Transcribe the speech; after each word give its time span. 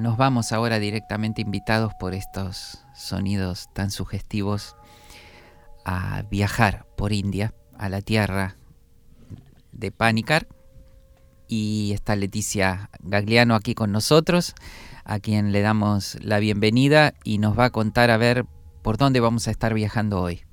nos 0.00 0.16
vamos 0.16 0.52
ahora 0.52 0.78
directamente 0.78 1.42
invitados 1.42 1.92
por 1.94 2.14
estos 2.14 2.84
sonidos 2.94 3.68
tan 3.74 3.90
sugestivos 3.90 4.74
a 5.84 6.22
viajar 6.30 6.86
por 6.96 7.12
India, 7.12 7.54
a 7.78 7.88
la 7.88 8.00
tierra 8.00 8.56
de 9.72 9.92
Panicar. 9.92 10.48
Y 11.48 11.92
está 11.92 12.16
Leticia 12.16 12.90
Gagliano 13.00 13.54
aquí 13.54 13.74
con 13.74 13.92
nosotros, 13.92 14.54
a 15.04 15.18
quien 15.18 15.52
le 15.52 15.60
damos 15.60 16.16
la 16.22 16.38
bienvenida 16.38 17.14
y 17.24 17.38
nos 17.38 17.58
va 17.58 17.66
a 17.66 17.70
contar 17.70 18.10
a 18.10 18.16
ver 18.16 18.46
por 18.82 18.96
dónde 18.96 19.20
vamos 19.20 19.48
a 19.48 19.50
estar 19.50 19.74
viajando 19.74 20.20
hoy. 20.20 20.44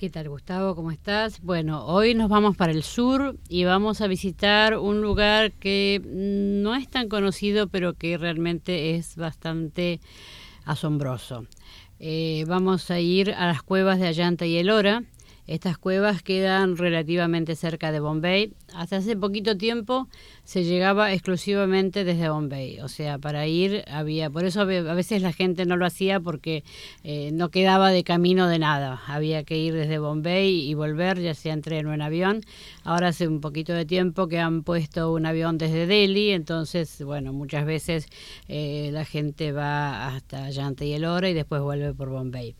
¿Qué 0.00 0.08
tal 0.08 0.30
Gustavo? 0.30 0.74
¿Cómo 0.74 0.92
estás? 0.92 1.42
Bueno, 1.42 1.84
hoy 1.84 2.14
nos 2.14 2.30
vamos 2.30 2.56
para 2.56 2.72
el 2.72 2.82
sur 2.84 3.36
y 3.50 3.64
vamos 3.64 4.00
a 4.00 4.06
visitar 4.06 4.78
un 4.78 5.02
lugar 5.02 5.52
que 5.52 6.00
no 6.02 6.74
es 6.74 6.88
tan 6.88 7.10
conocido, 7.10 7.68
pero 7.68 7.92
que 7.92 8.16
realmente 8.16 8.94
es 8.94 9.16
bastante 9.16 10.00
asombroso. 10.64 11.44
Eh, 11.98 12.46
vamos 12.48 12.90
a 12.90 12.98
ir 12.98 13.32
a 13.32 13.46
las 13.46 13.62
cuevas 13.62 14.00
de 14.00 14.06
Ayanta 14.06 14.46
y 14.46 14.56
Elora. 14.56 15.02
Estas 15.50 15.78
cuevas 15.78 16.22
quedan 16.22 16.76
relativamente 16.76 17.56
cerca 17.56 17.90
de 17.90 17.98
Bombay. 17.98 18.52
Hasta 18.72 18.98
hace 18.98 19.16
poquito 19.16 19.56
tiempo 19.56 20.06
se 20.44 20.62
llegaba 20.62 21.12
exclusivamente 21.12 22.04
desde 22.04 22.28
Bombay. 22.28 22.78
O 22.82 22.86
sea, 22.86 23.18
para 23.18 23.48
ir 23.48 23.82
había, 23.90 24.30
por 24.30 24.44
eso 24.44 24.60
a 24.60 24.64
veces 24.64 25.22
la 25.22 25.32
gente 25.32 25.66
no 25.66 25.76
lo 25.76 25.86
hacía 25.86 26.20
porque 26.20 26.62
eh, 27.02 27.30
no 27.32 27.48
quedaba 27.48 27.90
de 27.90 28.04
camino 28.04 28.46
de 28.46 28.60
nada. 28.60 29.02
Había 29.08 29.42
que 29.42 29.58
ir 29.58 29.74
desde 29.74 29.98
Bombay 29.98 30.70
y 30.70 30.74
volver, 30.74 31.20
ya 31.20 31.34
sea 31.34 31.52
en 31.52 31.62
tren 31.62 31.84
o 31.86 31.94
en 31.94 32.02
avión. 32.02 32.42
Ahora 32.84 33.08
hace 33.08 33.26
un 33.26 33.40
poquito 33.40 33.72
de 33.72 33.84
tiempo 33.84 34.28
que 34.28 34.38
han 34.38 34.62
puesto 34.62 35.12
un 35.12 35.26
avión 35.26 35.58
desde 35.58 35.88
Delhi, 35.88 36.30
entonces, 36.30 37.02
bueno, 37.02 37.32
muchas 37.32 37.66
veces 37.66 38.06
eh, 38.46 38.90
la 38.92 39.04
gente 39.04 39.50
va 39.50 40.14
hasta 40.14 40.44
Ayanta 40.44 40.84
y 40.84 40.92
Elora 40.92 41.28
y 41.28 41.34
después 41.34 41.60
vuelve 41.60 41.92
por 41.92 42.08
Bombay. 42.08 42.54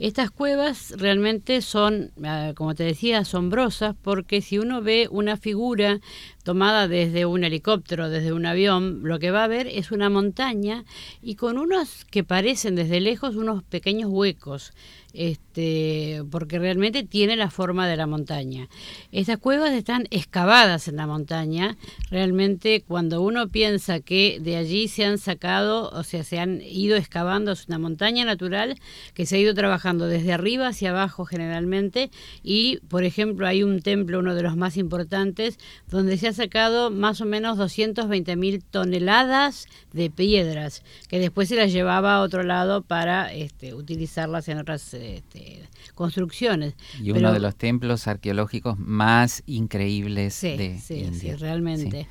Estas 0.00 0.30
cuevas 0.30 0.94
realmente 0.96 1.60
son, 1.60 2.12
ah, 2.24 2.54
como 2.56 2.74
te 2.74 2.84
decía, 2.84 3.18
asombrosas 3.18 3.94
porque 4.00 4.40
si 4.40 4.58
uno 4.58 4.80
ve 4.80 5.08
una 5.10 5.36
figura 5.36 6.00
tomada 6.42 6.88
desde 6.88 7.26
un 7.26 7.44
helicóptero, 7.44 8.08
desde 8.08 8.32
un 8.32 8.46
avión, 8.46 9.02
lo 9.02 9.18
que 9.18 9.30
va 9.30 9.44
a 9.44 9.48
ver 9.48 9.66
es 9.66 9.92
una 9.92 10.08
montaña 10.08 10.86
y 11.20 11.34
con 11.34 11.58
unos 11.58 12.06
que 12.06 12.24
parecen 12.24 12.76
desde 12.76 12.98
lejos 13.00 13.36
unos 13.36 13.62
pequeños 13.62 14.08
huecos 14.10 14.72
este, 15.12 16.22
porque 16.30 16.58
realmente 16.58 17.02
tiene 17.02 17.36
la 17.36 17.50
forma 17.50 17.88
de 17.88 17.96
la 17.96 18.06
montaña. 18.06 18.68
Estas 19.12 19.38
cuevas 19.38 19.72
están 19.72 20.06
excavadas 20.10 20.88
en 20.88 20.96
la 20.96 21.06
montaña. 21.06 21.76
Realmente 22.10 22.82
cuando 22.86 23.22
uno 23.22 23.48
piensa 23.48 24.00
que 24.00 24.38
de 24.40 24.56
allí 24.56 24.88
se 24.88 25.04
han 25.04 25.18
sacado, 25.18 25.90
o 25.90 26.02
sea, 26.02 26.24
se 26.24 26.38
han 26.38 26.60
ido 26.62 26.96
excavando, 26.96 27.52
es 27.52 27.66
una 27.68 27.78
montaña 27.78 28.24
natural 28.24 28.78
que 29.14 29.26
se 29.26 29.36
ha 29.36 29.38
ido 29.38 29.54
trabajando 29.54 30.06
desde 30.06 30.32
arriba 30.32 30.68
hacia 30.68 30.90
abajo 30.90 31.24
generalmente 31.24 32.10
y, 32.42 32.78
por 32.88 33.04
ejemplo, 33.04 33.46
hay 33.46 33.62
un 33.62 33.82
templo, 33.82 34.20
uno 34.20 34.34
de 34.34 34.42
los 34.42 34.56
más 34.56 34.76
importantes, 34.76 35.58
donde 35.88 36.16
se 36.18 36.28
ha 36.28 36.32
sacado 36.32 36.90
más 36.90 37.20
o 37.20 37.24
menos 37.24 37.58
220 37.58 38.36
mil 38.36 38.62
toneladas 38.62 39.66
de 39.92 40.10
piedras, 40.10 40.82
que 41.08 41.18
después 41.18 41.48
se 41.48 41.56
las 41.56 41.72
llevaba 41.72 42.14
a 42.14 42.20
otro 42.20 42.42
lado 42.42 42.82
para 42.82 43.32
este, 43.32 43.74
utilizarlas 43.74 44.48
en 44.48 44.58
otras 44.58 44.94
este, 45.00 45.68
construcciones. 45.94 46.74
Y 47.02 47.10
uno 47.10 47.32
de 47.32 47.40
los 47.40 47.56
templos 47.56 48.06
arqueológicos 48.06 48.78
más 48.78 49.42
increíbles 49.46 50.40
de 50.40 50.78
sí, 50.80 51.10
Sí, 51.12 51.34
realmente. 51.34 52.06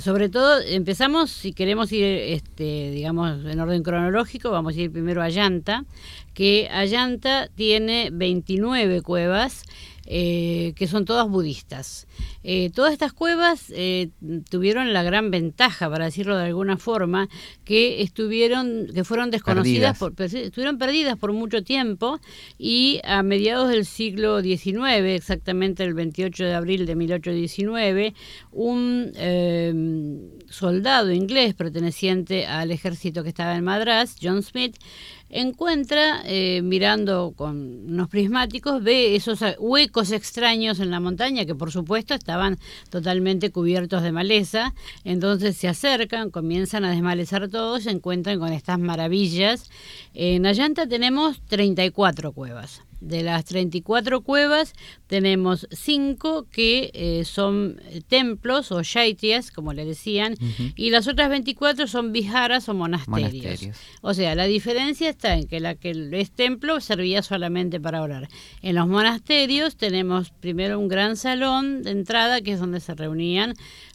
sobre 0.00 0.28
todo, 0.28 0.60
empezamos, 0.60 1.30
si 1.30 1.52
queremos 1.52 1.92
ir, 1.92 2.04
este, 2.04 2.90
digamos, 2.90 3.44
en 3.44 3.60
orden 3.60 3.82
cronológico, 3.82 4.50
vamos 4.50 4.76
a 4.76 4.80
ir 4.80 4.90
primero 4.92 5.22
a 5.22 5.28
Llanta, 5.28 5.84
que 6.34 6.68
Ayanta 6.70 7.48
tiene 7.54 8.10
29 8.12 9.02
cuevas. 9.02 9.62
Eh, 10.06 10.74
que 10.76 10.86
son 10.86 11.06
todas 11.06 11.26
budistas. 11.28 12.06
Eh, 12.42 12.70
todas 12.74 12.92
estas 12.92 13.14
cuevas 13.14 13.72
eh, 13.74 14.10
tuvieron 14.50 14.92
la 14.92 15.02
gran 15.02 15.30
ventaja, 15.30 15.88
para 15.88 16.04
decirlo 16.04 16.36
de 16.36 16.44
alguna 16.44 16.76
forma, 16.76 17.28
que 17.64 18.02
estuvieron, 18.02 18.88
que 18.94 19.02
fueron 19.04 19.30
desconocidas, 19.30 19.98
Por, 19.98 20.12
estuvieron 20.20 20.76
perdidas 20.76 21.16
por 21.16 21.32
mucho 21.32 21.62
tiempo 21.62 22.20
y 22.58 23.00
a 23.04 23.22
mediados 23.22 23.70
del 23.70 23.86
siglo 23.86 24.42
XIX, 24.42 25.04
exactamente 25.06 25.84
el 25.84 25.94
28 25.94 26.44
de 26.44 26.54
abril 26.54 26.84
de 26.84 26.96
1819, 26.96 28.14
un 28.52 29.12
soldado 30.50 31.12
inglés 31.12 31.54
perteneciente 31.54 32.46
al 32.46 32.70
ejército 32.70 33.22
que 33.22 33.30
estaba 33.30 33.56
en 33.56 33.64
Madras, 33.64 34.16
John 34.20 34.42
Smith, 34.42 34.76
encuentra, 35.34 36.22
eh, 36.24 36.62
mirando 36.62 37.34
con 37.36 37.90
unos 37.90 38.08
prismáticos, 38.08 38.82
ve 38.82 39.16
esos 39.16 39.40
huecos 39.58 40.12
extraños 40.12 40.78
en 40.78 40.92
la 40.92 41.00
montaña 41.00 41.44
que 41.44 41.56
por 41.56 41.72
supuesto 41.72 42.14
estaban 42.14 42.56
totalmente 42.88 43.50
cubiertos 43.50 44.02
de 44.04 44.12
maleza, 44.12 44.74
entonces 45.02 45.56
se 45.56 45.66
acercan, 45.66 46.30
comienzan 46.30 46.84
a 46.84 46.90
desmalezar 46.90 47.48
todo, 47.48 47.80
se 47.80 47.90
encuentran 47.90 48.38
con 48.38 48.52
estas 48.52 48.78
maravillas. 48.78 49.70
En 50.14 50.46
Ayanta 50.46 50.86
tenemos 50.86 51.40
34 51.48 52.32
cuevas. 52.32 52.82
De 53.04 53.22
las 53.22 53.44
34 53.44 54.22
cuevas 54.22 54.72
tenemos 55.06 55.68
5 55.70 56.46
que 56.50 56.90
eh, 56.94 57.24
son 57.24 57.80
templos 58.08 58.72
o 58.72 58.82
shaitias, 58.82 59.50
como 59.50 59.74
le 59.74 59.84
decían, 59.84 60.36
y 60.74 60.90
las 60.90 61.06
otras 61.06 61.28
24 61.28 61.86
son 61.86 62.12
viharas 62.12 62.68
o 62.68 62.74
monasterios. 62.74 63.68
O 64.00 64.14
sea, 64.14 64.34
la 64.34 64.44
diferencia 64.44 65.10
está 65.10 65.34
en 65.34 65.46
que 65.46 65.60
la 65.60 65.74
que 65.74 65.90
es 66.12 66.30
templo 66.30 66.80
servía 66.80 67.22
solamente 67.22 67.78
para 67.78 68.02
orar. 68.02 68.28
En 68.62 68.74
los 68.76 68.88
monasterios 68.88 69.76
tenemos 69.76 70.30
primero 70.30 70.78
un 70.78 70.88
gran 70.88 71.16
salón 71.16 71.82
de 71.82 71.90
entrada, 71.90 72.40
que 72.40 72.52
es 72.52 72.60
donde 72.60 72.80
se 72.80 72.94
reunían 72.94 73.54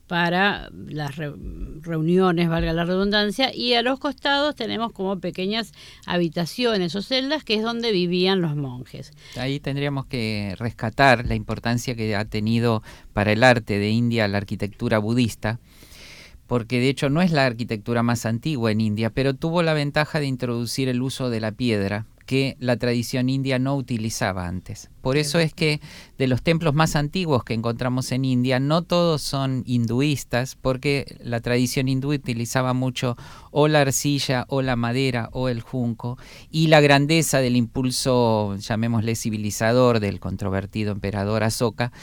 para 0.09 0.71
las 0.87 1.15
reuniones, 1.17 2.49
valga 2.49 2.73
la 2.73 2.83
redundancia, 2.83 3.55
y 3.55 3.75
a 3.75 3.83
los 3.83 3.99
costados 3.99 4.55
tenemos 4.55 4.91
como 4.91 5.19
pequeñas 5.19 5.71
habitaciones 6.07 6.95
o 6.95 7.03
celdas 7.03 7.43
que 7.43 7.53
es 7.53 7.61
donde 7.61 7.91
vivían 7.91 8.41
los 8.41 8.55
monjes. 8.55 9.13
Ahí 9.37 9.59
tendríamos 9.59 10.07
que 10.07 10.55
rescatar 10.57 11.27
la 11.27 11.35
importancia 11.35 11.93
que 11.95 12.15
ha 12.15 12.25
tenido 12.25 12.81
para 13.13 13.31
el 13.31 13.43
arte 13.43 13.77
de 13.77 13.91
India 13.91 14.27
la 14.27 14.39
arquitectura 14.39 14.97
budista, 14.97 15.59
porque 16.47 16.79
de 16.79 16.89
hecho 16.89 17.11
no 17.11 17.21
es 17.21 17.31
la 17.31 17.45
arquitectura 17.45 18.01
más 18.01 18.25
antigua 18.25 18.71
en 18.71 18.81
India, 18.81 19.11
pero 19.11 19.35
tuvo 19.35 19.61
la 19.61 19.75
ventaja 19.75 20.19
de 20.19 20.25
introducir 20.25 20.89
el 20.89 21.03
uso 21.03 21.29
de 21.29 21.39
la 21.39 21.51
piedra 21.51 22.07
que 22.25 22.57
la 22.59 22.77
tradición 22.77 23.27
india 23.27 23.57
no 23.57 23.75
utilizaba 23.75 24.47
antes. 24.47 24.91
Por 25.01 25.17
eso 25.17 25.39
es 25.39 25.53
que 25.53 25.79
de 26.17 26.27
los 26.27 26.41
templos 26.41 26.73
más 26.73 26.97
antiguos 26.97 27.45
que 27.45 27.53
encontramos 27.53 28.11
en 28.11 28.25
India, 28.25 28.59
no 28.59 28.81
todos 28.81 29.21
son 29.21 29.63
hinduistas, 29.65 30.57
porque 30.61 31.17
la 31.23 31.39
tradición 31.39 31.87
hindú 31.87 32.11
utilizaba 32.13 32.73
mucho 32.73 33.15
o 33.51 33.67
la 33.67 33.81
arcilla, 33.81 34.45
o 34.49 34.61
la 34.61 34.75
madera, 34.75 35.29
o 35.31 35.47
el 35.47 35.61
junco, 35.61 36.17
y 36.51 36.67
la 36.67 36.81
grandeza 36.81 37.39
del 37.39 37.55
impulso, 37.55 38.57
llamémosle 38.57 39.15
civilizador, 39.15 40.01
del 40.01 40.19
controvertido 40.19 40.91
emperador 40.91 41.43
Asoka, 41.43 41.93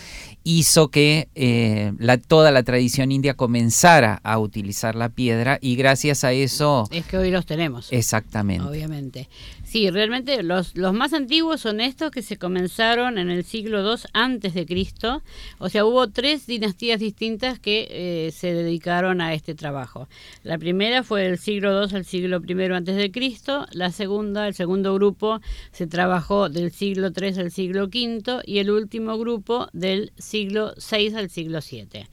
hizo 0.42 0.88
que 0.88 1.28
eh, 1.34 1.92
la, 1.98 2.16
toda 2.16 2.50
la 2.50 2.62
tradición 2.62 3.12
india 3.12 3.34
comenzara 3.34 4.20
a 4.24 4.38
utilizar 4.38 4.94
la 4.94 5.10
piedra, 5.10 5.58
y 5.60 5.76
gracias 5.76 6.24
a 6.24 6.32
eso... 6.32 6.88
Es 6.90 7.04
que 7.04 7.18
hoy 7.18 7.30
los 7.30 7.44
tenemos. 7.44 7.92
Exactamente. 7.92 8.66
Obviamente. 8.66 9.28
Sí, 9.62 9.90
realmente 9.90 10.42
los, 10.42 10.74
los 10.74 10.94
más 10.94 11.12
antiguos 11.12 11.60
son 11.60 11.80
estos 11.80 12.10
que 12.10 12.22
se 12.22 12.38
comenzaron 12.38 12.85
en 12.94 13.30
el 13.30 13.44
siglo 13.44 13.82
II 13.82 14.00
antes 14.12 14.54
de 14.54 14.64
Cristo. 14.64 15.22
O 15.58 15.68
sea, 15.68 15.84
hubo 15.84 16.08
tres 16.08 16.46
dinastías 16.46 17.00
distintas 17.00 17.58
que 17.58 17.88
eh, 17.90 18.30
se 18.30 18.54
dedicaron 18.54 19.20
a 19.20 19.34
este 19.34 19.56
trabajo. 19.56 20.08
La 20.44 20.56
primera 20.56 21.02
fue 21.02 21.22
del 21.22 21.38
siglo 21.38 21.82
II 21.82 21.96
al 21.96 22.04
siglo 22.04 22.40
I 22.46 22.72
antes 22.72 22.94
de 22.94 23.10
Cristo. 23.10 23.66
La 23.72 23.90
segunda, 23.90 24.46
el 24.46 24.54
segundo 24.54 24.94
grupo, 24.94 25.40
se 25.72 25.88
trabajó 25.88 26.48
del 26.48 26.70
siglo 26.70 27.08
III 27.08 27.40
al 27.40 27.50
siglo 27.50 27.86
V 27.86 28.42
y 28.44 28.58
el 28.58 28.70
último 28.70 29.18
grupo 29.18 29.68
del 29.72 30.12
siglo 30.16 30.72
VI 30.76 31.16
al 31.16 31.28
siglo 31.28 31.58
VII. 31.68 32.06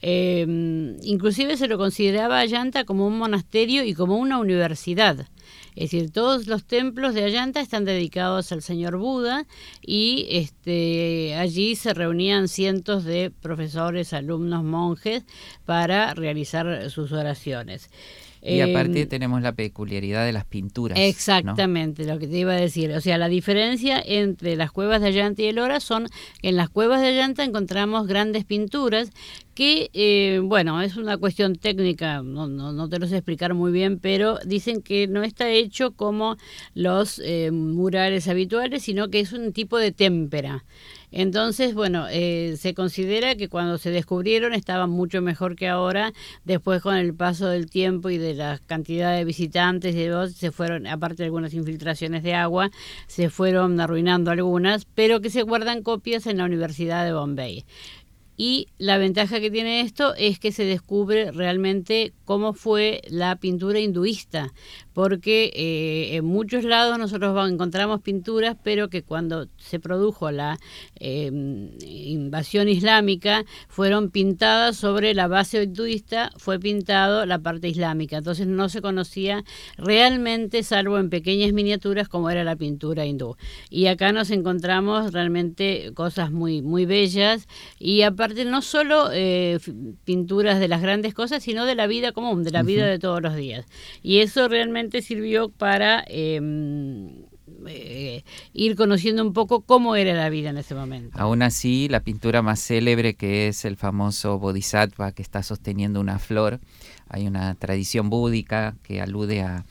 Em, 0.00 0.96
inclusive 1.02 1.56
se 1.56 1.66
lo 1.66 1.76
consideraba 1.76 2.38
Ayanta 2.38 2.84
como 2.84 3.06
un 3.06 3.18
monasterio 3.18 3.82
y 3.84 3.94
como 3.94 4.16
una 4.16 4.38
universidad. 4.38 5.26
Es 5.76 5.90
decir, 5.90 6.10
todos 6.10 6.46
los 6.46 6.64
templos 6.64 7.14
de 7.14 7.24
Ayanta 7.24 7.60
están 7.60 7.84
dedicados 7.84 8.52
al 8.52 8.62
señor 8.62 8.96
Buda 8.96 9.46
y 9.82 10.26
este, 10.30 11.34
allí 11.36 11.74
se 11.74 11.94
reunían 11.94 12.48
cientos 12.48 13.04
de 13.04 13.30
profesores, 13.30 14.12
alumnos, 14.12 14.62
monjes 14.62 15.24
para 15.64 16.14
realizar 16.14 16.90
sus 16.90 17.10
oraciones. 17.12 17.90
Y 18.44 18.60
aparte 18.60 19.02
em, 19.02 19.08
tenemos 19.08 19.40
la 19.40 19.52
peculiaridad 19.52 20.26
de 20.26 20.32
las 20.32 20.44
pinturas. 20.44 20.98
Exactamente, 20.98 22.04
lo 22.04 22.18
que 22.18 22.26
te 22.26 22.38
iba 22.38 22.52
a 22.52 22.56
decir. 22.56 22.92
O 22.92 23.00
sea, 23.00 23.16
la 23.16 23.28
diferencia 23.28 24.02
entre 24.04 24.54
las 24.56 24.70
cuevas 24.70 25.00
de 25.00 25.08
Allanta 25.08 25.42
y 25.42 25.46
Elora 25.46 25.80
son 25.80 26.08
que 26.42 26.50
en 26.50 26.56
las 26.56 26.68
cuevas 26.68 27.00
de 27.00 27.08
Allanta 27.08 27.42
encontramos 27.42 28.06
grandes 28.06 28.44
pinturas 28.44 29.10
que, 29.54 29.90
eh, 29.94 30.40
bueno, 30.42 30.82
es 30.82 30.96
una 30.96 31.16
cuestión 31.16 31.54
técnica, 31.54 32.22
no, 32.22 32.48
no, 32.48 32.88
te 32.88 32.98
lo 32.98 33.06
sé 33.06 33.16
explicar 33.16 33.54
muy 33.54 33.72
bien, 33.72 33.98
pero 33.98 34.38
dicen 34.44 34.82
que 34.82 35.06
no 35.06 35.22
está 35.22 35.48
hecho 35.48 35.92
como 35.92 36.36
los 36.74 37.20
eh, 37.24 37.50
murales 37.52 38.28
habituales, 38.28 38.82
sino 38.82 39.08
que 39.08 39.20
es 39.20 39.32
un 39.32 39.52
tipo 39.52 39.78
de 39.78 39.92
témpera. 39.92 40.64
Entonces, 41.16 41.74
bueno, 41.74 42.06
eh, 42.10 42.56
se 42.58 42.74
considera 42.74 43.36
que 43.36 43.48
cuando 43.48 43.78
se 43.78 43.90
descubrieron 43.90 44.52
estaban 44.52 44.90
mucho 44.90 45.22
mejor 45.22 45.54
que 45.54 45.68
ahora. 45.68 46.12
Después, 46.44 46.82
con 46.82 46.96
el 46.96 47.14
paso 47.14 47.46
del 47.46 47.70
tiempo 47.70 48.10
y 48.10 48.18
de 48.18 48.34
la 48.34 48.58
cantidad 48.66 49.16
de 49.16 49.24
visitantes, 49.24 49.94
se 50.34 50.50
fueron, 50.50 50.88
aparte 50.88 51.18
de 51.18 51.26
algunas 51.26 51.54
infiltraciones 51.54 52.24
de 52.24 52.34
agua, 52.34 52.72
se 53.06 53.30
fueron 53.30 53.78
arruinando 53.78 54.32
algunas, 54.32 54.86
pero 54.86 55.20
que 55.20 55.30
se 55.30 55.42
guardan 55.42 55.84
copias 55.84 56.26
en 56.26 56.38
la 56.38 56.46
Universidad 56.46 57.04
de 57.04 57.12
Bombay. 57.12 57.64
Y 58.36 58.68
la 58.78 58.98
ventaja 58.98 59.40
que 59.40 59.50
tiene 59.50 59.80
esto 59.80 60.14
es 60.16 60.38
que 60.38 60.50
se 60.50 60.64
descubre 60.64 61.30
realmente 61.30 62.12
cómo 62.24 62.52
fue 62.52 63.02
la 63.08 63.36
pintura 63.36 63.78
hinduista, 63.78 64.52
porque 64.92 65.52
eh, 65.54 66.16
en 66.16 66.24
muchos 66.24 66.64
lados 66.64 66.98
nosotros 66.98 67.50
encontramos 67.50 68.00
pinturas, 68.00 68.56
pero 68.62 68.88
que 68.88 69.02
cuando 69.02 69.48
se 69.58 69.78
produjo 69.78 70.30
la 70.30 70.58
em, 70.96 71.70
invasión 71.84 72.68
islámica 72.68 73.44
fueron 73.68 74.10
pintadas 74.10 74.76
sobre 74.76 75.14
la 75.14 75.28
base 75.28 75.62
hinduista, 75.62 76.30
fue 76.36 76.58
pintado 76.58 77.26
la 77.26 77.38
parte 77.38 77.68
islámica, 77.68 78.18
entonces 78.18 78.46
no 78.46 78.68
se 78.68 78.82
conocía 78.82 79.44
realmente, 79.76 80.62
salvo 80.62 80.98
en 80.98 81.10
pequeñas 81.10 81.52
miniaturas, 81.52 82.08
cómo 82.08 82.30
era 82.30 82.42
la 82.42 82.56
pintura 82.56 83.06
hindú. 83.06 83.36
Y 83.70 83.86
acá 83.86 84.12
nos 84.12 84.30
encontramos 84.30 85.12
realmente 85.12 85.92
cosas 85.94 86.32
muy, 86.32 86.62
muy 86.62 86.86
bellas 86.86 87.46
y 87.78 88.02
no 88.28 88.62
solo 88.62 89.10
eh, 89.12 89.58
pinturas 90.04 90.60
de 90.60 90.68
las 90.68 90.82
grandes 90.82 91.14
cosas, 91.14 91.42
sino 91.42 91.64
de 91.64 91.74
la 91.74 91.86
vida 91.86 92.12
común, 92.12 92.44
de 92.44 92.50
la 92.50 92.62
vida 92.62 92.86
de 92.86 92.98
todos 92.98 93.22
los 93.22 93.36
días. 93.36 93.66
Y 94.02 94.18
eso 94.18 94.48
realmente 94.48 95.02
sirvió 95.02 95.48
para 95.48 96.04
em, 96.06 97.24
eh, 97.66 98.24
ir 98.52 98.76
conociendo 98.76 99.22
un 99.22 99.32
poco 99.32 99.62
cómo 99.62 99.96
era 99.96 100.14
la 100.14 100.28
vida 100.30 100.50
en 100.50 100.58
ese 100.58 100.74
momento. 100.74 101.18
Aún 101.18 101.42
así, 101.42 101.88
la 101.88 102.00
pintura 102.00 102.42
más 102.42 102.60
célebre 102.60 103.14
que 103.14 103.48
es 103.48 103.64
el 103.64 103.76
famoso 103.76 104.38
Bodhisattva 104.38 105.12
que 105.12 105.22
está 105.22 105.42
sosteniendo 105.42 106.00
una 106.00 106.18
flor, 106.18 106.60
hay 107.08 107.26
una 107.26 107.54
tradición 107.54 108.10
búdica 108.10 108.76
que 108.82 109.00
alude 109.00 109.42
a, 109.42 109.64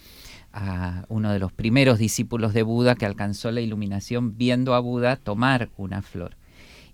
a 0.54 1.06
uno 1.10 1.32
de 1.32 1.40
los 1.40 1.52
primeros 1.52 1.98
discípulos 1.98 2.54
de 2.54 2.64
Buda 2.64 2.96
que 2.96 3.06
alcanzó 3.06 3.52
la 3.52 3.62
iluminación 3.62 4.38
viendo 4.38 4.76
a 4.76 4.80
Buda 4.80 5.16
tomar 5.16 5.70
una 5.78 6.02
flor. 6.02 6.38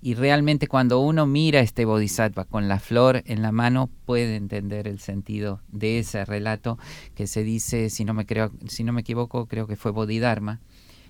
Y 0.02 0.14
realmente 0.14 0.68
cuando 0.68 1.00
uno 1.00 1.26
mira 1.26 1.60
este 1.60 1.86
bodhisattva 1.86 2.46
con 2.46 2.68
la 2.68 2.80
flor 2.80 3.22
en 3.26 3.42
la 3.42 3.52
mano 3.52 3.90
puede 4.06 4.38
entender 4.38 4.88
el 4.88 5.00
sentido 5.00 5.62
de 5.68 6.00
ese 6.00 6.24
relato 6.24 6.78
que 7.16 7.28
se 7.28 7.44
dice, 7.44 7.90
si 7.90 8.06
no 8.06 8.14
me, 8.14 8.26
creo, 8.26 8.52
si 8.68 8.84
no 8.84 8.94
me 8.94 9.02
equivoco, 9.02 9.46
creo 9.48 9.68
que 9.68 9.76
fue 9.76 9.92
Bodhidharma, 9.92 10.62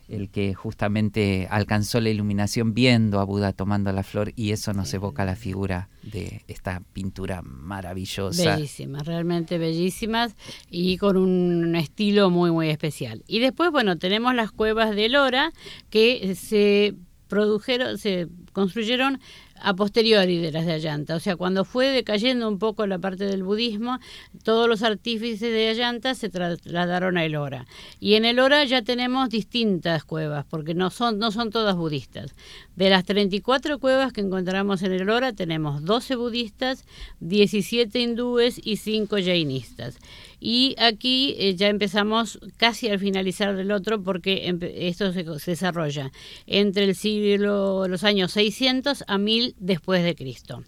el 0.07 0.29
que 0.29 0.55
justamente 0.55 1.47
alcanzó 1.51 2.01
la 2.01 2.09
iluminación 2.09 2.73
viendo 2.73 3.19
a 3.19 3.25
Buda 3.25 3.53
tomando 3.53 3.91
la 3.91 4.01
flor 4.01 4.33
y 4.35 4.51
eso 4.51 4.73
nos 4.73 4.91
evoca 4.93 5.23
la 5.23 5.35
figura 5.35 5.89
de 6.01 6.43
esta 6.47 6.81
pintura 6.93 7.43
maravillosa. 7.43 8.55
Bellísimas, 8.55 9.05
realmente 9.05 9.59
bellísimas 9.59 10.35
y 10.69 10.97
con 10.97 11.15
un 11.15 11.75
estilo 11.75 12.31
muy 12.31 12.49
muy 12.49 12.69
especial. 12.69 13.23
Y 13.27 13.39
después, 13.39 13.69
bueno, 13.71 13.99
tenemos 13.99 14.33
las 14.33 14.51
cuevas 14.51 14.95
de 14.95 15.09
Lora 15.09 15.53
que 15.91 16.33
se 16.35 16.95
produjeron, 17.27 17.99
se 17.99 18.27
construyeron 18.51 19.19
a 19.61 19.73
posteriori 19.75 20.37
de 20.37 20.51
las 20.51 20.65
de 20.65 20.73
Allanta. 20.73 21.15
O 21.15 21.19
sea, 21.19 21.35
cuando 21.35 21.65
fue 21.65 21.87
decayendo 21.87 22.47
un 22.47 22.59
poco 22.59 22.87
la 22.87 22.99
parte 22.99 23.25
del 23.25 23.43
budismo, 23.43 23.99
todos 24.43 24.67
los 24.67 24.83
artífices 24.83 25.51
de 25.51 25.69
Allanta 25.69 26.15
se 26.15 26.29
trasladaron 26.29 27.17
a 27.17 27.25
Elora. 27.25 27.65
Y 27.99 28.15
en 28.15 28.25
Elora 28.25 28.63
ya 28.63 28.81
tenemos 28.81 29.29
distintas 29.29 30.03
cuevas, 30.03 30.45
porque 30.49 30.73
no 30.73 30.89
son, 30.89 31.19
no 31.19 31.31
son 31.31 31.49
todas 31.49 31.75
budistas. 31.75 32.35
De 32.75 32.89
las 32.89 33.05
34 33.05 33.79
cuevas 33.79 34.13
que 34.13 34.21
encontramos 34.21 34.81
en 34.83 34.93
Elora, 34.93 35.33
tenemos 35.33 35.83
12 35.83 36.15
budistas, 36.15 36.85
17 37.19 37.99
hindúes 37.99 38.61
y 38.63 38.77
5 38.77 39.17
jainistas. 39.17 39.99
Y 40.39 40.75
aquí 40.79 41.35
eh, 41.37 41.55
ya 41.55 41.67
empezamos 41.67 42.39
casi 42.57 42.87
al 42.87 42.99
finalizar 42.99 43.55
del 43.57 43.71
otro 43.71 44.01
porque 44.01 44.55
esto 44.75 45.11
se, 45.11 45.23
desarrolla 45.23 46.11
entre 46.47 46.85
el 46.85 46.95
siglo, 46.95 47.87
los 47.89 48.05
años 48.05 48.31
600 48.39 49.03
a 49.07 49.17
1000 49.17 49.55
después 49.59 50.01
de 50.03 50.15
Cristo. 50.15 50.63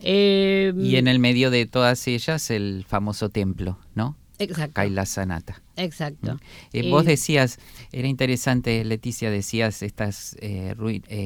Em, 0.00 0.84
y 0.84 0.96
en 0.96 1.06
el 1.06 1.20
medio 1.20 1.50
de 1.50 1.64
todas 1.66 2.08
ellas 2.08 2.50
el 2.50 2.84
famoso 2.88 3.28
templo, 3.28 3.78
¿no? 3.94 4.16
Exacto. 4.40 4.74
Kailasanata. 4.74 5.62
Exacto. 5.76 6.40
Eh, 6.72 6.90
vos 6.90 7.04
decías, 7.04 7.60
era 7.92 8.08
interesante, 8.08 8.84
Leticia, 8.84 9.30
decías 9.30 9.82
estas 9.82 10.36
eh, 10.40 10.74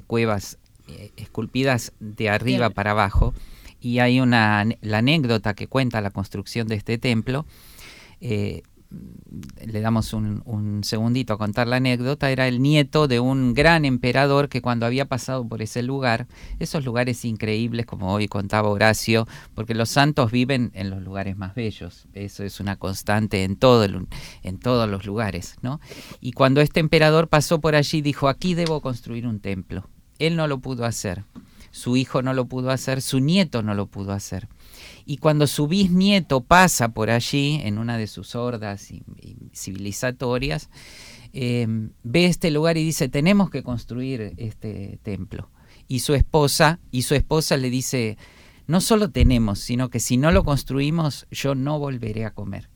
cuevas 0.07 0.59
esculpidas 1.17 1.93
de 2.01 2.29
arriba 2.29 2.71
para 2.71 2.91
abajo 2.91 3.35
y 3.81 4.01
hay 4.01 4.21
una 4.21 4.67
la 4.81 4.99
anécdota 4.99 5.55
que 5.55 5.69
cuenta 5.69 6.01
la 6.01 6.11
construcción 6.11 6.67
de 6.67 6.77
este 6.77 6.99
templo 6.99 7.47
eh, 8.21 8.63
le 8.91 9.81
damos 9.81 10.15
un, 10.15 10.81
segundito 10.83 11.35
a 11.35 11.39
contar 11.39 11.67
la 11.67 11.77
anécdota, 11.77 12.31
era 12.31 12.49
el 12.49 12.63
nieto 12.63 13.07
de 13.09 13.21
un 13.21 13.53
gran 13.53 13.85
emperador 13.85 14.49
que 14.49 14.63
cuando 14.63 14.87
había 14.87 15.05
pasado 15.05 15.47
por 15.47 15.61
ese 15.61 15.83
lugar, 15.83 16.27
esos 16.59 16.85
lugares 16.85 17.25
increíbles 17.25 17.85
como 17.85 18.13
hoy 18.13 18.29
contaba 18.29 18.69
Horacio, 18.69 19.27
porque 19.55 19.75
los 19.75 19.91
santos 19.91 20.31
viven 20.33 20.71
en 20.75 20.91
los 20.91 21.03
lugares 21.03 21.37
más 21.37 21.55
bellos, 21.55 22.07
eso 22.15 22.45
es 22.45 22.61
una 22.61 22.77
constante 22.77 23.45
en, 23.45 23.59
en 24.43 24.59
todos 24.59 24.89
los 24.89 25.05
lugares, 25.05 25.57
¿no? 25.61 25.81
Y 26.21 26.33
cuando 26.33 26.61
este 26.61 26.81
emperador 26.81 27.29
pasó 27.29 27.61
por 27.61 27.75
allí 27.75 28.01
dijo, 28.01 28.29
aquí 28.29 28.55
debo 28.55 28.81
construir 28.81 29.27
un 29.27 29.41
templo. 29.41 29.89
Él 30.19 30.35
no 30.35 30.49
lo 30.49 30.59
pudo 30.59 30.85
hacer, 30.85 31.25
su 31.79 31.97
hijo 31.97 32.21
no 32.23 32.35
lo 32.35 32.47
pudo 32.47 32.71
hacer, 32.71 33.01
su 33.01 33.21
nieto 33.21 33.63
no 33.63 33.75
lo 33.75 33.87
pudo 33.87 34.13
hacer. 34.13 34.49
Y 35.07 35.17
cuando 35.17 35.47
su 35.47 35.69
bisnieto 35.69 36.43
pasa 36.43 36.91
por 36.91 37.09
allí, 37.09 37.61
en 37.65 37.79
una 37.79 37.97
de 37.97 38.07
sus 38.07 38.35
hordas 38.35 38.89
civilizatorias, 39.55 40.69
em, 41.33 41.91
ve 42.03 42.27
este 42.27 42.51
lugar 42.51 42.77
y 42.77 42.85
dice, 42.85 43.09
tenemos 43.09 43.49
que 43.49 43.63
construir 43.63 44.35
este 44.37 44.99
templo. 45.03 45.51
Y 45.87 46.01
su 46.01 46.15
esposa, 46.15 46.81
y 46.91 47.03
su 47.03 47.15
esposa 47.15 47.57
le 47.57 47.71
dice, 47.71 48.19
no 48.67 48.83
solo 48.83 49.11
tenemos, 49.11 49.61
sino 49.61 49.89
que 49.89 50.01
si 50.01 50.19
no 50.19 50.31
lo 50.31 50.45
construimos, 50.45 51.27
yo 51.31 51.55
no 51.55 51.79
volveré 51.79 52.27
a 52.27 52.35
comer. 52.35 52.69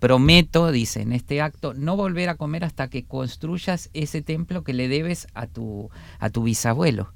Prometo, 0.00 0.72
dice 0.72 1.02
en 1.02 1.12
este 1.12 1.40
acto, 1.40 1.74
no 1.74 1.96
volver 1.96 2.28
a 2.30 2.36
comer 2.36 2.64
hasta 2.64 2.88
que 2.88 3.04
construyas 3.04 3.90
ese 3.92 4.22
templo 4.22 4.64
que 4.64 4.72
le 4.72 4.88
debes 4.88 5.26
a 5.34 5.46
tu, 5.46 5.90
a 6.18 6.30
tu 6.30 6.42
bisabuelo. 6.42 7.12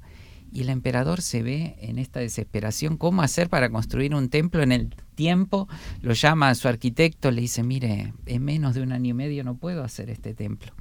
Y 0.55 0.61
el 0.61 0.69
emperador 0.69 1.21
se 1.21 1.43
ve 1.43 1.75
en 1.81 1.99
esta 1.99 2.21
desesperación, 2.21 2.95
¿cómo 2.95 3.21
hacer 3.21 3.49
para 3.49 3.69
construir 3.69 4.15
un 4.15 4.29
templo 4.29 4.63
en 4.63 4.71
el 4.71 4.95
tiempo? 5.13 5.67
Lo 6.01 6.13
llama 6.13 6.47
a 6.47 6.55
su 6.55 6.69
arquitecto, 6.69 7.29
le 7.29 7.41
dice, 7.41 7.61
mire, 7.61 8.13
en 8.25 8.41
menos 8.41 8.73
de 8.73 8.79
un 8.79 8.93
año 8.93 9.09
y 9.09 9.13
medio 9.13 9.43
no 9.43 9.57
puedo 9.57 9.83
hacer 9.83 10.09
este 10.09 10.33
templo. 10.33 10.71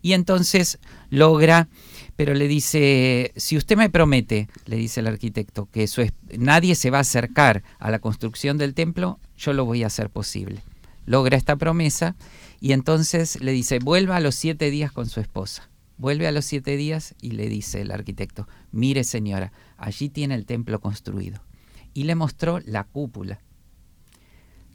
Y 0.00 0.14
entonces 0.14 0.78
logra, 1.10 1.68
pero 2.16 2.32
le 2.32 2.48
dice, 2.48 3.32
si 3.36 3.58
usted 3.58 3.76
me 3.76 3.90
promete, 3.90 4.48
le 4.64 4.76
dice 4.76 5.00
el 5.00 5.08
arquitecto, 5.08 5.66
que 5.66 5.86
nadie 6.38 6.74
se 6.74 6.88
va 6.88 6.96
a 6.96 7.02
acercar 7.02 7.64
a 7.78 7.90
la 7.90 7.98
construcción 7.98 8.56
del 8.56 8.72
templo, 8.72 9.20
yo 9.36 9.52
lo 9.52 9.66
voy 9.66 9.82
a 9.82 9.88
hacer 9.88 10.08
posible. 10.08 10.62
Logra 11.04 11.36
esta 11.36 11.56
promesa 11.56 12.16
y 12.60 12.72
entonces 12.72 13.42
le 13.42 13.52
dice, 13.52 13.78
vuelva 13.78 14.16
a 14.16 14.20
los 14.20 14.36
siete 14.36 14.70
días 14.70 14.90
con 14.90 15.06
su 15.06 15.20
esposa. 15.20 15.68
Vuelve 16.02 16.26
a 16.26 16.32
los 16.32 16.44
siete 16.46 16.76
días 16.76 17.14
y 17.20 17.30
le 17.30 17.48
dice 17.48 17.80
el 17.80 17.92
arquitecto, 17.92 18.48
mire 18.72 19.04
señora, 19.04 19.52
allí 19.76 20.08
tiene 20.08 20.34
el 20.34 20.46
templo 20.46 20.80
construido. 20.80 21.44
Y 21.94 22.02
le 22.02 22.16
mostró 22.16 22.58
la 22.58 22.82
cúpula. 22.82 23.38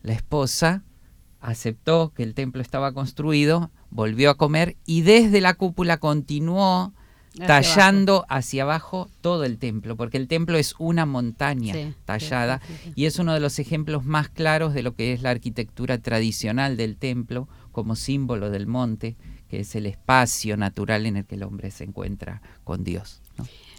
La 0.04 0.14
esposa 0.14 0.86
aceptó 1.42 2.14
que 2.14 2.24
el 2.24 2.34
templo 2.34 2.62
estaba 2.62 2.94
construido, 2.94 3.72
volvió 3.90 4.30
a 4.30 4.38
comer 4.38 4.78
y 4.86 5.02
desde 5.02 5.42
la 5.42 5.56
cúpula 5.56 5.98
continuó 5.98 6.94
tallando 7.46 8.26
hacia 8.30 8.64
abajo 8.64 9.10
todo 9.20 9.44
el 9.44 9.58
templo, 9.58 9.98
porque 9.98 10.16
el 10.16 10.30
templo 10.30 10.58
es 10.58 10.76
una 10.80 11.06
montaña 11.06 11.76
tallada 12.06 12.62
y 12.96 13.04
es 13.04 13.20
uno 13.20 13.34
de 13.34 13.42
los 13.42 13.60
ejemplos 13.60 14.06
más 14.06 14.30
claros 14.30 14.74
de 14.74 14.82
lo 14.82 14.96
que 14.96 15.12
es 15.12 15.24
la 15.24 15.32
arquitectura 15.32 15.98
tradicional 15.98 16.78
del 16.78 16.96
templo 16.96 17.50
como 17.74 17.98
símbolo 17.98 18.50
del 18.50 18.66
monte 18.66 19.18
que 19.50 19.62
es 19.62 19.76
el 19.76 19.86
espacio 19.86 20.58
natural 20.58 21.06
en 21.06 21.18
el 21.18 21.26
que 21.26 21.36
el 21.36 21.44
hombre 21.44 21.72
se 21.72 21.84
encuentra 21.84 22.42
con 22.64 22.84
Dios. 22.84 23.22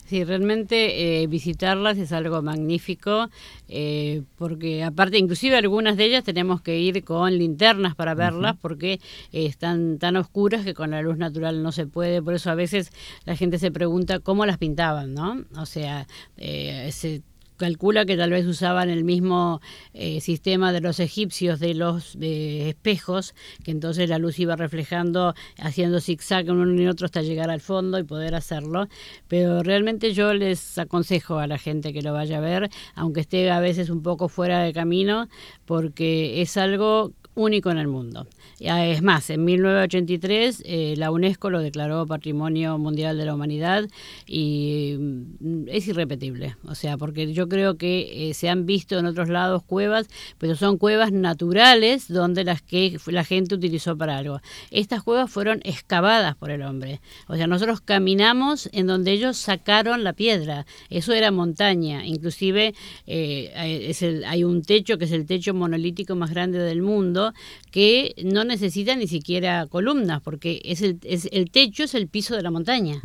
Sí, 0.08 0.24
realmente 0.24 1.22
eh, 1.22 1.26
visitarlas 1.26 1.98
es 1.98 2.12
algo 2.12 2.40
magnífico, 2.40 3.28
eh, 3.68 4.22
porque 4.38 4.82
aparte, 4.82 5.18
inclusive 5.18 5.54
algunas 5.54 5.98
de 5.98 6.06
ellas 6.06 6.24
tenemos 6.24 6.62
que 6.62 6.78
ir 6.78 7.04
con 7.04 7.36
linternas 7.36 7.94
para 7.94 8.14
verlas, 8.14 8.56
porque 8.58 9.00
están 9.32 9.98
tan 9.98 10.16
oscuras 10.16 10.64
que 10.64 10.72
con 10.72 10.92
la 10.92 11.02
luz 11.02 11.18
natural 11.18 11.62
no 11.62 11.72
se 11.72 11.86
puede. 11.86 12.22
Por 12.22 12.32
eso 12.32 12.50
a 12.50 12.54
veces 12.54 12.90
la 13.26 13.36
gente 13.36 13.58
se 13.58 13.70
pregunta 13.70 14.18
cómo 14.18 14.46
las 14.46 14.56
pintaban, 14.56 15.12
¿no? 15.12 15.44
O 15.58 15.66
sea, 15.66 16.06
eh, 16.38 16.86
ese 16.88 17.20
calcula 17.58 18.06
que 18.06 18.16
tal 18.16 18.30
vez 18.30 18.46
usaban 18.46 18.88
el 18.88 19.04
mismo 19.04 19.60
eh, 19.92 20.20
sistema 20.22 20.72
de 20.72 20.80
los 20.80 21.00
egipcios 21.00 21.60
de 21.60 21.74
los 21.74 22.16
espejos, 22.20 23.34
que 23.64 23.70
entonces 23.70 24.08
la 24.08 24.18
luz 24.18 24.38
iba 24.38 24.56
reflejando, 24.56 25.34
haciendo 25.58 26.00
zigzag 26.00 26.48
en 26.48 26.56
uno 26.56 26.80
y 26.80 26.86
otro 26.86 27.04
hasta 27.04 27.20
llegar 27.20 27.50
al 27.50 27.60
fondo 27.60 27.98
y 27.98 28.04
poder 28.04 28.34
hacerlo. 28.34 28.88
Pero 29.28 29.62
realmente 29.62 30.14
yo 30.14 30.32
les 30.32 30.78
aconsejo 30.78 31.38
a 31.38 31.46
la 31.46 31.58
gente 31.58 31.92
que 31.92 32.00
lo 32.00 32.12
vaya 32.12 32.38
a 32.38 32.40
ver, 32.40 32.70
aunque 32.94 33.20
esté 33.20 33.50
a 33.50 33.60
veces 33.60 33.90
un 33.90 34.02
poco 34.02 34.28
fuera 34.28 34.62
de 34.62 34.72
camino, 34.72 35.28
porque 35.66 36.40
es 36.40 36.56
algo 36.56 37.12
único 37.34 37.70
en 37.70 37.78
el 37.78 37.88
mundo. 37.88 38.26
Es 38.60 39.02
más, 39.02 39.30
en 39.30 39.44
1983 39.44 40.64
eh, 40.66 40.94
la 40.96 41.12
UNESCO 41.12 41.48
lo 41.48 41.60
declaró 41.60 42.04
Patrimonio 42.06 42.76
Mundial 42.76 43.16
de 43.16 43.24
la 43.24 43.34
Humanidad 43.34 43.88
y 44.26 44.96
mm, 44.98 45.68
es 45.68 45.86
irrepetible. 45.86 46.56
O 46.64 46.74
sea, 46.74 46.96
porque 46.96 47.32
yo 47.32 47.48
creo 47.48 47.76
que 47.76 48.30
eh, 48.30 48.34
se 48.34 48.48
han 48.48 48.66
visto 48.66 48.98
en 48.98 49.06
otros 49.06 49.28
lados 49.28 49.62
cuevas, 49.62 50.08
pero 50.38 50.56
son 50.56 50.76
cuevas 50.76 51.12
naturales 51.12 52.08
donde 52.08 52.42
las 52.42 52.60
que 52.60 52.98
la 53.06 53.22
gente 53.22 53.54
utilizó 53.54 53.96
para 53.96 54.18
algo. 54.18 54.40
Estas 54.72 55.04
cuevas 55.04 55.30
fueron 55.30 55.60
excavadas 55.62 56.34
por 56.34 56.50
el 56.50 56.62
hombre. 56.62 57.00
O 57.28 57.36
sea, 57.36 57.46
nosotros 57.46 57.80
caminamos 57.80 58.68
en 58.72 58.88
donde 58.88 59.12
ellos 59.12 59.36
sacaron 59.36 60.02
la 60.02 60.14
piedra. 60.14 60.66
Eso 60.90 61.12
era 61.12 61.30
montaña. 61.30 62.04
Inclusive 62.04 62.74
eh, 63.06 64.24
hay 64.26 64.42
un 64.42 64.62
techo 64.62 64.98
que 64.98 65.04
es 65.04 65.12
el 65.12 65.26
techo 65.26 65.54
monolítico 65.54 66.16
más 66.16 66.30
grande 66.30 66.58
del 66.58 66.82
mundo 66.82 67.32
que 67.70 68.14
no 68.24 68.44
necesita 68.48 68.96
ni 68.96 69.06
siquiera 69.06 69.66
columnas, 69.66 70.20
porque 70.22 70.60
es 70.64 70.82
el, 70.82 70.98
es, 71.04 71.28
el 71.30 71.50
techo 71.50 71.84
es 71.84 71.94
el 71.94 72.08
piso 72.08 72.34
de 72.34 72.42
la 72.42 72.50
montaña. 72.50 73.00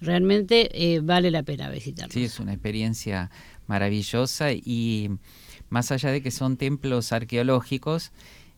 Realmente 0.00 0.68
eh, 0.72 1.00
vale 1.00 1.30
la 1.30 1.44
pena 1.44 1.70
visitarlo. 1.70 2.12
Sí, 2.12 2.24
es 2.24 2.40
una 2.40 2.52
experiencia 2.52 3.30
maravillosa 3.68 4.52
y 4.52 5.10
más 5.68 5.92
allá 5.92 6.10
de 6.10 6.22
que 6.22 6.30
son 6.30 6.56
templos 6.56 7.12
arqueológicos, 7.12 8.12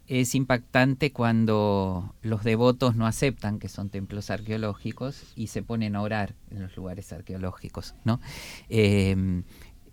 es 0.06 0.34
impactante 0.34 1.12
cuando 1.12 2.16
los 2.22 2.42
devotos 2.42 2.96
no 2.96 3.06
aceptan 3.06 3.60
que 3.60 3.68
son 3.68 3.90
templos 3.90 4.30
arqueológicos 4.30 5.22
y 5.36 5.48
se 5.48 5.62
ponen 5.62 5.94
a 5.94 6.02
orar 6.02 6.34
en 6.50 6.62
los 6.62 6.76
lugares 6.76 7.12
arqueológicos, 7.12 7.94
¿no? 8.04 8.20
Eh, 8.68 9.42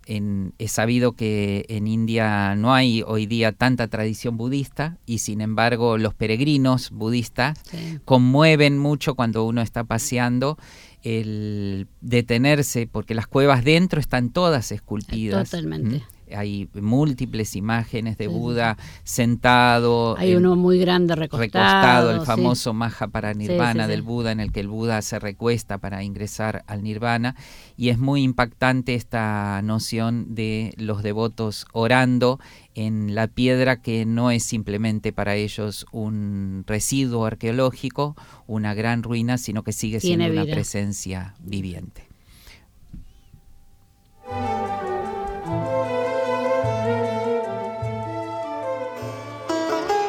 en, 0.07 0.53
es 0.57 0.71
sabido 0.71 1.11
que 1.13 1.65
en 1.69 1.87
India 1.87 2.55
no 2.55 2.73
hay 2.73 3.03
hoy 3.05 3.25
día 3.25 3.51
tanta 3.51 3.87
tradición 3.87 4.37
budista 4.37 4.97
y 5.05 5.19
sin 5.19 5.41
embargo 5.41 5.97
los 5.97 6.13
peregrinos 6.13 6.91
budistas 6.91 7.59
conmueven 8.05 8.77
mucho 8.77 9.15
cuando 9.15 9.45
uno 9.45 9.61
está 9.61 9.83
paseando 9.83 10.57
el 11.03 11.87
detenerse 12.01 12.87
porque 12.87 13.13
las 13.13 13.27
cuevas 13.27 13.63
dentro 13.63 13.99
están 13.99 14.29
todas 14.31 14.71
esculpidas. 14.71 15.49
Totalmente 15.49 16.03
hay 16.35 16.69
múltiples 16.73 17.55
imágenes 17.55 18.17
de 18.17 18.27
Buda 18.27 18.77
sentado. 19.03 20.17
Hay 20.17 20.35
uno 20.35 20.55
muy 20.55 20.79
grande 20.79 21.15
recostado. 21.15 21.45
Recostado, 21.45 22.11
el 22.11 22.21
famoso 22.21 22.73
Maha 22.73 23.07
para 23.11 23.33
Nirvana 23.33 23.87
del 23.87 24.01
Buda, 24.01 24.31
en 24.31 24.39
el 24.39 24.51
que 24.51 24.59
el 24.59 24.67
Buda 24.67 25.01
se 25.01 25.19
recuesta 25.19 25.77
para 25.77 26.03
ingresar 26.03 26.63
al 26.67 26.83
Nirvana. 26.83 27.35
Y 27.75 27.89
es 27.89 27.97
muy 27.97 28.23
impactante 28.23 28.95
esta 28.95 29.61
noción 29.63 30.35
de 30.35 30.73
los 30.77 31.03
devotos 31.03 31.65
orando 31.73 32.39
en 32.75 33.15
la 33.15 33.27
piedra 33.27 33.81
que 33.81 34.05
no 34.05 34.29
es 34.29 34.43
simplemente 34.43 35.11
para 35.11 35.35
ellos 35.35 35.85
un 35.91 36.63
residuo 36.67 37.25
arqueológico, 37.25 38.15
una 38.45 38.73
gran 38.73 39.03
ruina, 39.03 39.37
sino 39.37 39.63
que 39.63 39.73
sigue 39.73 39.99
siendo 39.99 40.27
una 40.27 40.45
presencia 40.45 41.33
viviente. 41.39 42.06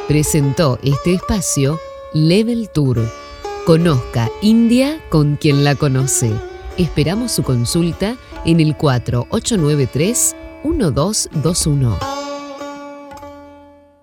Presentó 0.08 0.78
este 0.82 1.12
espacio 1.12 1.78
Level 2.14 2.70
Tour. 2.70 2.98
Conozca 3.66 4.30
India 4.40 4.98
con 5.10 5.36
quien 5.36 5.62
la 5.62 5.74
conoce. 5.74 6.32
Esperamos 6.78 7.32
su 7.32 7.42
consulta 7.42 8.16
en 8.46 8.60
el 8.60 8.74
4893 8.74 10.34
1221. 10.64 12.07